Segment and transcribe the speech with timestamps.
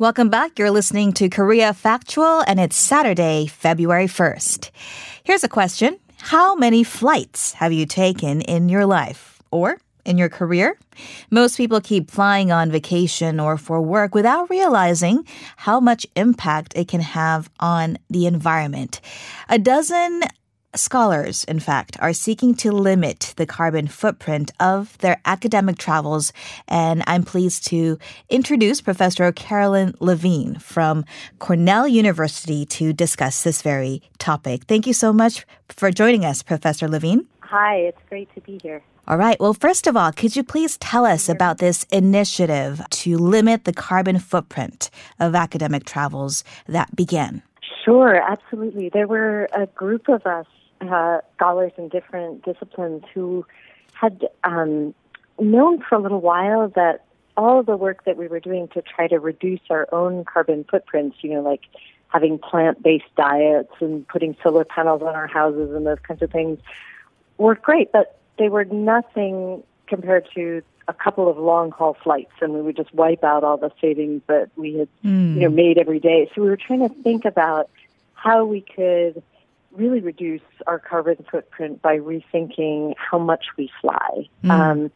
[0.00, 0.60] Welcome back.
[0.60, 4.70] You're listening to Korea Factual, and it's Saturday, February 1st.
[5.24, 9.42] Here's a question How many flights have you taken in your life?
[9.50, 10.78] Or in your career?
[11.32, 15.26] Most people keep flying on vacation or for work without realizing
[15.56, 19.00] how much impact it can have on the environment.
[19.48, 20.22] A dozen
[20.74, 26.30] Scholars, in fact, are seeking to limit the carbon footprint of their academic travels,
[26.68, 27.98] and I'm pleased to
[28.28, 31.06] introduce Professor Caroline Levine from
[31.38, 34.64] Cornell University to discuss this very topic.
[34.64, 37.26] Thank you so much for joining us, Professor Levine.
[37.40, 38.82] Hi, it's great to be here.
[39.08, 39.40] All right.
[39.40, 43.72] Well, first of all, could you please tell us about this initiative to limit the
[43.72, 47.42] carbon footprint of academic travels that began?
[47.86, 48.90] Sure, absolutely.
[48.90, 50.44] There were a group of us
[50.80, 53.44] uh, scholars in different disciplines who
[53.92, 54.94] had um,
[55.38, 57.04] known for a little while that
[57.36, 61.18] all the work that we were doing to try to reduce our own carbon footprints,
[61.20, 61.62] you know, like
[62.08, 66.30] having plant based diets and putting solar panels on our houses and those kinds of
[66.30, 66.58] things,
[67.36, 72.54] were great, but they were nothing compared to a couple of long haul flights and
[72.54, 75.34] we would just wipe out all the savings that we had mm.
[75.34, 76.30] you know made every day.
[76.34, 77.68] So we were trying to think about
[78.14, 79.22] how we could
[79.72, 84.28] really reduce our carbon footprint by rethinking how much we fly.
[84.44, 84.50] Mm.
[84.50, 84.90] Um,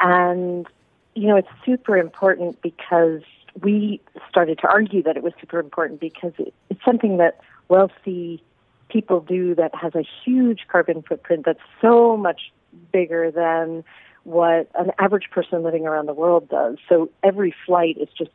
[0.00, 0.66] and,
[1.14, 3.22] you know, it's super important because
[3.60, 8.42] we started to argue that it was super important because it, it's something that wealthy
[8.88, 12.52] people do that has a huge carbon footprint that's so much
[12.92, 13.84] bigger than
[14.24, 16.76] what an average person living around the world does.
[16.88, 18.30] So every flight is just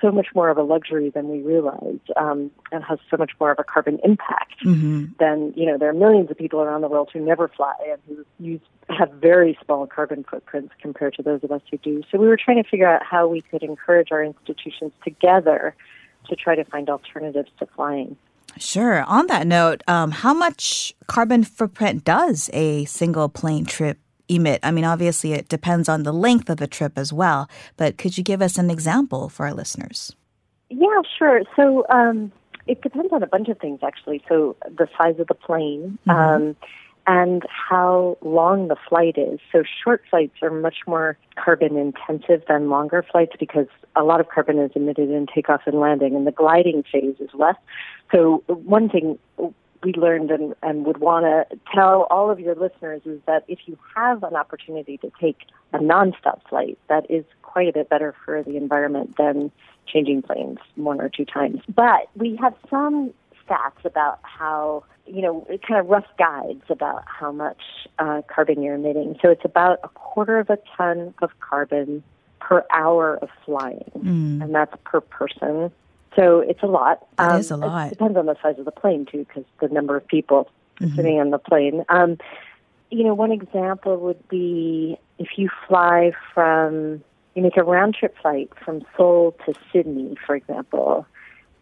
[0.00, 3.50] so much more of a luxury than we realize um, and has so much more
[3.50, 5.06] of a carbon impact mm-hmm.
[5.18, 8.00] than, you know, there are millions of people around the world who never fly and
[8.06, 12.02] who use, have very small carbon footprints compared to those of us who do.
[12.10, 15.74] So we were trying to figure out how we could encourage our institutions together
[16.28, 18.16] to try to find alternatives to flying.
[18.58, 19.04] Sure.
[19.04, 23.98] On that note, um, how much carbon footprint does a single plane trip
[24.30, 24.60] emit?
[24.62, 28.16] I mean, obviously, it depends on the length of the trip as well, but could
[28.16, 30.14] you give us an example for our listeners?
[30.70, 31.42] Yeah, sure.
[31.56, 32.32] So um,
[32.66, 34.22] it depends on a bunch of things, actually.
[34.28, 35.98] So the size of the plane.
[36.06, 36.10] Mm-hmm.
[36.10, 36.56] Um,
[37.06, 39.40] and how long the flight is.
[39.50, 43.66] So short flights are much more carbon intensive than longer flights because
[43.96, 47.30] a lot of carbon is emitted in takeoff and landing, and the gliding phase is
[47.34, 47.56] less.
[48.12, 49.18] So one thing
[49.82, 53.60] we learned and, and would want to tell all of your listeners is that if
[53.66, 55.38] you have an opportunity to take
[55.72, 59.50] a nonstop flight, that is quite a bit better for the environment than
[59.86, 61.60] changing planes one or two times.
[61.74, 63.12] But we have some
[63.46, 67.60] stats about how, you know, kind of rough guides about how much
[67.98, 69.18] uh, carbon you're emitting.
[69.22, 72.02] So it's about a quarter of a ton of carbon
[72.38, 74.42] per hour of flying, mm.
[74.42, 75.70] and that's per person.
[76.16, 77.06] So it's a lot.
[77.18, 77.86] It um, is a lot.
[77.86, 80.50] It depends on the size of the plane too, because the number of people
[80.80, 80.94] mm-hmm.
[80.96, 81.84] sitting on the plane.
[81.88, 82.18] Um,
[82.90, 87.02] you know, one example would be if you fly from,
[87.34, 91.06] you make a round trip flight from Seoul to Sydney, for example.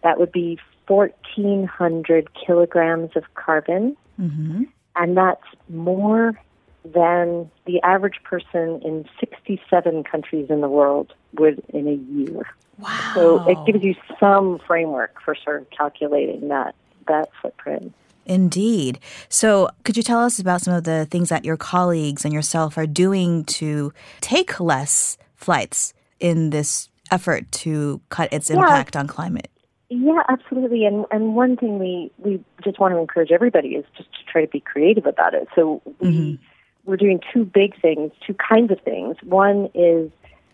[0.03, 4.63] That would be 1,400 kilograms of carbon, mm-hmm.
[4.97, 6.39] and that's more
[6.85, 12.47] than the average person in 67 countries in the world would in a year.
[12.79, 13.13] Wow.
[13.15, 16.75] So it gives you some framework for sort of calculating that
[17.07, 17.93] that footprint.
[18.27, 19.01] Indeed.
[19.31, 22.77] So, could you tell us about some of the things that your colleagues and yourself
[22.77, 29.01] are doing to take less flights in this effort to cut its impact yeah.
[29.01, 29.51] on climate?
[29.89, 30.85] Yeah, absolutely.
[30.85, 34.43] And and one thing we we just want to encourage everybody is just to try
[34.43, 35.49] to be creative about it.
[35.55, 36.45] So we mm-hmm.
[36.85, 39.17] we're doing two big things, two kinds of things.
[39.23, 40.11] One is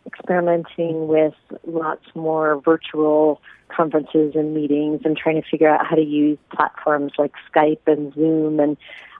[0.06, 1.34] experimenting with
[1.66, 7.12] lots more virtual conferences and meetings and trying to figure out how to use platforms
[7.18, 8.76] like Skype and Zoom and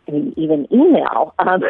[0.06, 1.62] I mean, even email um,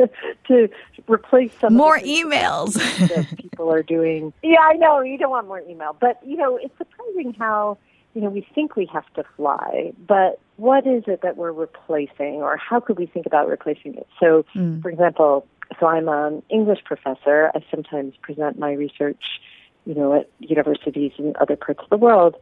[0.48, 0.68] to
[1.08, 2.74] replace some more emails
[3.08, 4.32] that people are doing.
[4.42, 7.76] Yeah, I know you don't want more email, but you know it's surprising how
[8.14, 12.36] you know we think we have to fly, but what is it that we're replacing,
[12.36, 14.06] or how could we think about replacing it?
[14.18, 14.80] So, mm.
[14.80, 15.46] for example,
[15.78, 17.50] so I'm an English professor.
[17.54, 19.22] I sometimes present my research,
[19.84, 22.36] you know, at universities in other parts of the world.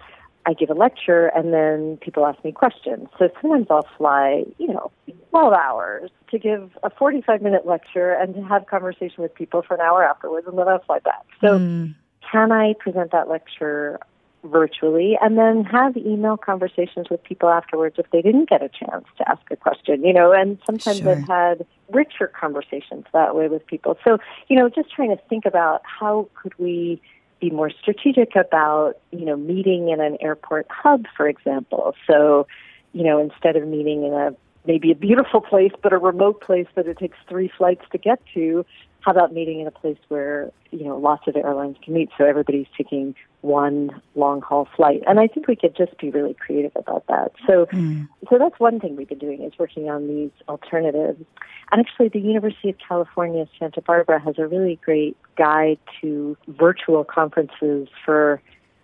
[0.46, 3.08] I give a lecture and then people ask me questions.
[3.18, 4.90] So sometimes I'll fly, you know,
[5.30, 9.74] 12 hours to give a 45 minute lecture and to have conversation with people for
[9.74, 11.26] an hour afterwards and then I'll fly back.
[11.40, 11.94] So mm.
[12.30, 13.98] can I present that lecture
[14.44, 19.04] virtually and then have email conversations with people afterwards if they didn't get a chance
[19.18, 21.12] to ask a question, you know, and sometimes sure.
[21.12, 23.98] I've had richer conversations that way with people.
[24.04, 27.02] So, you know, just trying to think about how could we
[27.40, 31.94] be more strategic about, you know, meeting in an airport hub, for example.
[32.06, 32.46] So,
[32.92, 34.34] you know, instead of meeting in a
[34.66, 38.20] maybe a beautiful place, but a remote place that it takes three flights to get
[38.34, 38.64] to,
[39.00, 42.10] how about meeting in a place where you know lots of airlines can meet?
[42.18, 45.02] So everybody's taking one long haul flight.
[45.06, 47.32] And i think we could just be really creative about that.
[47.46, 48.08] So mm.
[48.28, 51.24] so that's one thing we've been doing is working on these alternatives.
[51.72, 57.04] And actually the university of california santa barbara has a really great guide to virtual
[57.04, 58.42] conferences for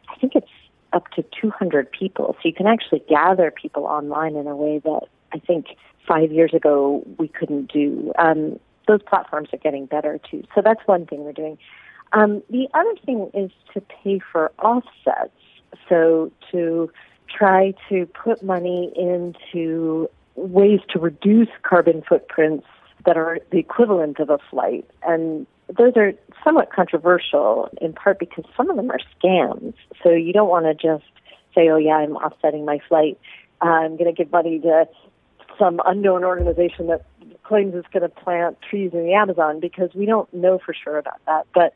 [0.08, 0.49] i think it's
[0.93, 2.34] up to 200 people.
[2.34, 5.67] So you can actually gather people online in a way that i think
[6.06, 10.44] five years ago we couldn't do um, those platforms are getting better too.
[10.55, 11.58] So that's one thing we're doing.
[12.12, 15.32] Um, the other thing is to pay for offsets.
[15.88, 16.90] So to
[17.28, 22.67] try to put money into ways to reduce carbon footprints
[23.05, 24.88] that are the equivalent of a flight.
[25.02, 25.46] And
[25.76, 26.12] those are
[26.44, 29.75] somewhat controversial in part because some of them are scams.
[30.02, 31.11] So you don't want to just
[31.55, 33.19] say, oh, yeah, I'm offsetting my flight.
[33.61, 34.88] Uh, I'm going to give money to
[35.58, 37.05] some unknown organization that
[37.43, 40.99] claims it's going to plant trees in the Amazon because we don't know for sure
[40.99, 41.47] about that.
[41.55, 41.75] But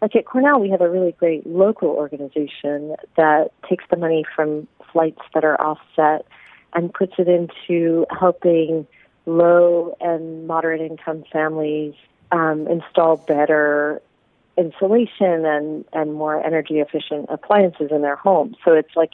[0.00, 4.66] like at Cornell, we have a really great local organization that takes the money from
[4.92, 6.26] flights that are offset
[6.74, 8.86] and puts it into helping
[9.26, 11.94] low and moderate income families
[12.32, 14.02] um, install better
[14.56, 18.56] insulation and, and more energy efficient appliances in their homes.
[18.64, 19.12] So it's like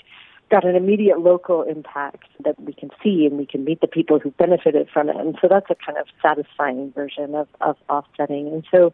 [0.50, 4.18] got an immediate local impact that we can see and we can meet the people
[4.18, 5.16] who benefited from it.
[5.16, 8.48] And so that's a kind of satisfying version of, of offsetting.
[8.48, 8.92] And so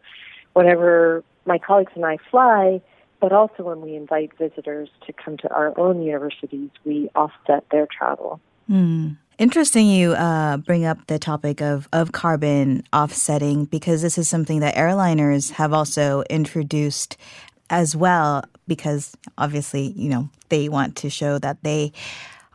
[0.53, 2.81] whenever my colleagues and I fly,
[3.19, 7.87] but also when we invite visitors to come to our own universities, we offset their
[7.87, 8.39] travel.
[8.69, 9.17] Mm.
[9.37, 14.61] Interesting you uh, bring up the topic of, of carbon offsetting because this is something
[14.61, 17.17] that airliners have also introduced
[17.69, 21.91] as well because obviously, you know, they want to show that they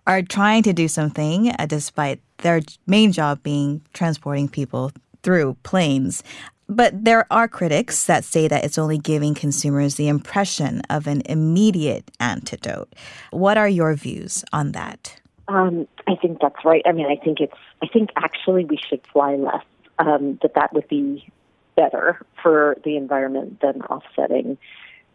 [0.06, 4.92] are trying to do something uh, despite their main job being transporting people
[5.22, 6.22] through planes.
[6.68, 11.22] But there are critics that say that it's only giving consumers the impression of an
[11.26, 12.94] immediate antidote.
[13.32, 15.20] What are your views on that?
[15.48, 16.82] Um, I think that's right.
[16.86, 17.56] I mean, I think it's.
[17.82, 19.64] I think actually we should fly less.
[19.98, 21.28] Um, that that would be
[21.74, 24.56] better for the environment than offsetting.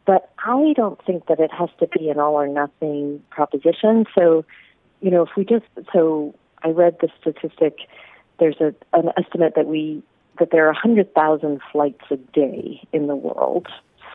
[0.05, 4.05] But I don't think that it has to be an all or nothing proposition.
[4.13, 4.45] So,
[5.01, 7.79] you know, if we just, so I read the statistic,
[8.39, 10.03] there's a, an estimate that we,
[10.39, 13.67] that there are 100,000 flights a day in the world.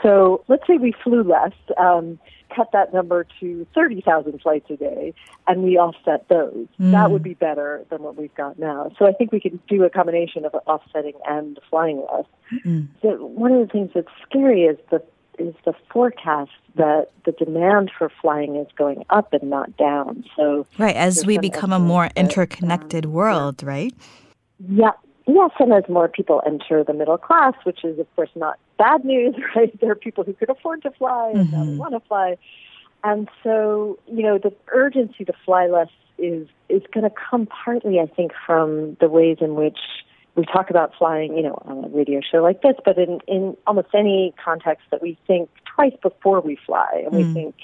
[0.03, 2.19] So let's say we flew less, um,
[2.55, 5.15] cut that number to 30,000 flights a day,
[5.47, 6.67] and we offset those.
[6.81, 6.93] Mm.
[6.93, 8.91] That would be better than what we've got now.
[8.99, 12.27] So I think we can do a combination of offsetting and flying less.
[12.65, 12.89] Mm.
[13.03, 15.03] So one of the things that's scary is the
[15.41, 20.25] is the forecast that the demand for flying is going up and not down.
[20.37, 23.95] So right as we become a more interconnected um, world, right?
[24.69, 24.93] Yeah.
[25.27, 29.05] Yes, and as more people enter the middle class, which is of course not bad
[29.05, 29.79] news, right?
[29.81, 31.77] There are people who could afford to fly and mm-hmm.
[31.77, 32.37] want to fly,
[33.05, 35.89] and so you know the urgency to fly less
[36.19, 39.79] is is going to come partly, I think, from the ways in which
[40.37, 43.57] we talk about flying, you know, on a radio show like this, but in, in
[43.67, 47.27] almost any context that we think twice before we fly and mm.
[47.27, 47.55] we think,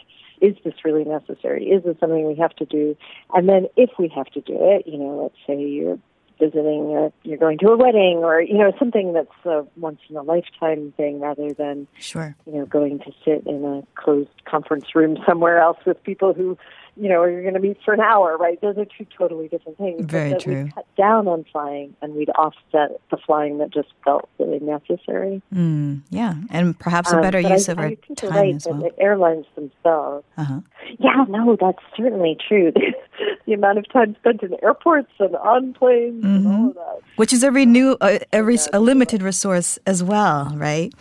[0.40, 1.66] is this really necessary?
[1.66, 2.96] Is this something we have to do?
[3.35, 5.99] And then if we have to do it, you know, let's say you're
[6.38, 10.16] visiting or you're going to a wedding or, you know, something that's a once in
[10.16, 12.37] a lifetime thing rather than, sure.
[12.46, 16.58] you know, going to sit in a closed conference room somewhere else with people who
[16.97, 18.61] you know, or you're going to meet for an hour, right?
[18.61, 20.05] Those are two totally different things.
[20.07, 20.65] Very but true.
[20.65, 25.43] We'd cut down on flying and we'd offset the flying that just felt really necessary.
[25.55, 28.55] Mm, yeah, and perhaps a um, better um, use I, of I our time right,
[28.55, 28.81] as well.
[28.81, 30.25] The airlines themselves.
[30.38, 30.61] Uh-huh.
[30.99, 32.73] Yeah, no, that's certainly true.
[33.47, 36.47] the amount of time spent in airports and on planes mm-hmm.
[36.47, 37.00] and all of that.
[37.17, 40.95] Which is every new, a, a, res- a limited resource as well, right?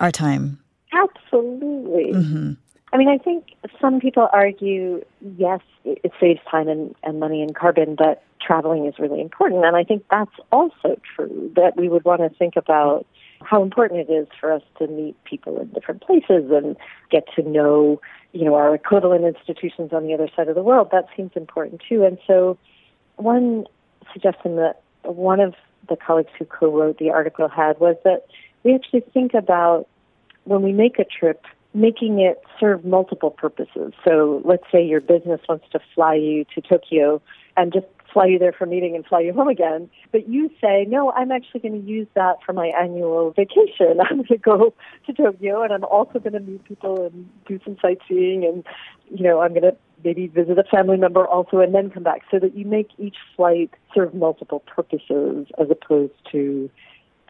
[0.00, 0.58] Our time.
[0.92, 2.12] Absolutely.
[2.14, 2.52] Mm-hmm.
[2.92, 5.04] I mean, I think some people argue,
[5.38, 9.64] yes, it saves time and, and money and carbon, but traveling is really important.
[9.64, 13.06] And I think that's also true, that we would want to think about
[13.42, 16.76] how important it is for us to meet people in different places and
[17.10, 18.00] get to know,
[18.32, 20.88] you know, our equivalent institutions on the other side of the world.
[20.90, 22.04] That seems important too.
[22.04, 22.58] And so
[23.16, 23.66] one
[24.12, 25.54] suggestion that one of
[25.88, 28.26] the colleagues who co-wrote the article had was that
[28.64, 29.86] we actually think about
[30.44, 33.92] when we make a trip making it serve multiple purposes.
[34.04, 37.22] So let's say your business wants to fly you to Tokyo
[37.56, 39.88] and just fly you there for a meeting and fly you home again.
[40.10, 44.00] But you say, no, I'm actually going to use that for my annual vacation.
[44.10, 44.74] I'm going to go
[45.06, 48.64] to Tokyo and I'm also going to meet people and do some sightseeing and,
[49.10, 52.22] you know, I'm going to maybe visit a family member also and then come back
[52.30, 56.70] so that you make each flight serve multiple purposes as opposed to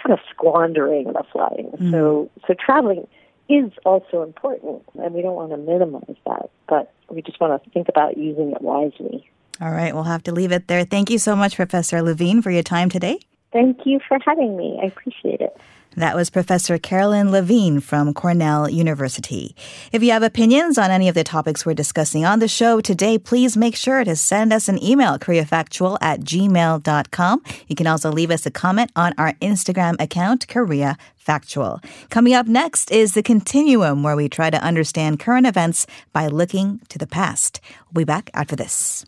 [0.02, 1.72] kind of squandering the flying.
[1.78, 1.90] Mm.
[1.90, 3.06] So, so traveling
[3.50, 7.70] is also important, and we don't want to minimize that, but we just want to
[7.70, 9.28] think about using it wisely.
[9.60, 10.84] All right, we'll have to leave it there.
[10.84, 13.20] Thank you so much, Professor Levine, for your time today.
[13.52, 14.78] Thank you for having me.
[14.82, 15.56] I appreciate it.
[15.96, 19.56] That was Professor Caroline Levine from Cornell University.
[19.90, 23.18] If you have opinions on any of the topics we're discussing on the show today,
[23.18, 27.42] please make sure to send us an email, koreafactual at gmail.com.
[27.66, 31.80] You can also leave us a comment on our Instagram account, Korea Factual.
[32.08, 36.80] Coming up next is the continuum where we try to understand current events by looking
[36.88, 37.60] to the past.
[37.92, 39.04] We'll be back after this.